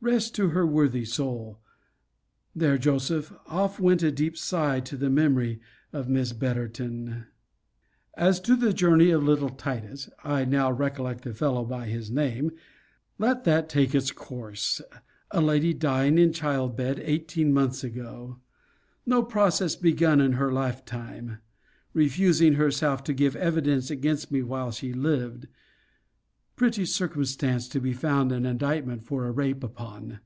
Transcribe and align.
Rest 0.00 0.32
to 0.36 0.50
her 0.50 0.64
worthy 0.64 1.04
soul! 1.04 1.58
There, 2.54 2.78
Joseph, 2.78 3.32
off 3.48 3.80
went 3.80 4.00
a 4.00 4.12
deep 4.12 4.38
sigh 4.38 4.78
to 4.78 4.96
the 4.96 5.10
memory 5.10 5.60
of 5.92 6.08
Miss 6.08 6.32
Betterton! 6.32 7.26
As 8.14 8.38
to 8.42 8.54
the 8.54 8.72
journey 8.72 9.10
of 9.10 9.24
little 9.24 9.50
Titus, 9.50 10.08
(I 10.22 10.44
now 10.44 10.70
recollect 10.70 11.24
the 11.24 11.34
fellow 11.34 11.64
by 11.64 11.86
his 11.86 12.12
name) 12.12 12.52
let 13.18 13.42
that 13.42 13.68
take 13.68 13.92
its 13.92 14.12
course: 14.12 14.80
a 15.32 15.40
lady 15.40 15.74
dying 15.74 16.16
in 16.16 16.32
childbed 16.32 17.00
eighteen 17.00 17.52
months 17.52 17.82
ago; 17.82 18.38
no 19.04 19.20
process 19.24 19.74
begun 19.74 20.20
in 20.20 20.34
her 20.34 20.52
life 20.52 20.84
time; 20.84 21.38
refusing 21.92 22.52
herself 22.54 23.02
to 23.02 23.12
give 23.12 23.34
evidence 23.34 23.90
against 23.90 24.30
me 24.30 24.44
while 24.44 24.70
she 24.70 24.92
lived 24.92 25.48
pretty 26.56 26.84
circumstances 26.84 27.68
to 27.68 27.94
found 27.94 28.32
an 28.32 28.44
indictment 28.44 29.00
for 29.04 29.26
a 29.26 29.30
rape 29.30 29.62
upon! 29.62 30.18